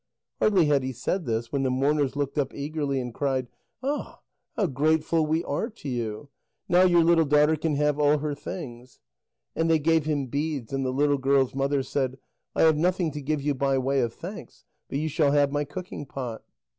Hardly 0.39 0.65
had 0.65 0.81
he 0.81 0.93
said 0.93 1.27
this 1.27 1.51
when 1.51 1.61
the 1.61 1.69
mourners 1.69 2.15
looked 2.15 2.39
up 2.39 2.55
eagerly, 2.55 2.99
and 2.99 3.13
cried: 3.13 3.47
"Ah, 3.83 4.21
how 4.57 4.65
grateful 4.65 5.27
we 5.27 5.43
are 5.43 5.69
to 5.69 5.89
you! 5.89 6.29
Now 6.67 6.81
your 6.85 7.03
little 7.03 7.23
daughter 7.23 7.55
can 7.55 7.75
have 7.75 7.99
all 7.99 8.17
her 8.17 8.33
things." 8.33 8.99
And 9.55 9.69
they 9.69 9.77
gave 9.77 10.05
him 10.05 10.25
beads, 10.25 10.73
and 10.73 10.83
the 10.83 10.89
little 10.89 11.19
girl's 11.19 11.53
mother 11.53 11.83
said: 11.83 12.17
"I 12.55 12.63
have 12.63 12.77
nothing 12.77 13.11
to 13.11 13.21
give 13.21 13.43
you 13.43 13.53
by 13.53 13.77
way 13.77 13.99
of 14.01 14.11
thanks, 14.11 14.65
but 14.89 14.97
you 14.97 15.07
shall 15.07 15.33
have 15.33 15.51
my 15.51 15.65
cooking 15.65 16.07
pot." 16.07 16.41